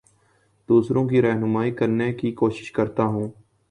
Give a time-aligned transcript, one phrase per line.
[0.69, 3.29] دوسروں کی رہنمائ کرنے کی کوشش کرتا ہوں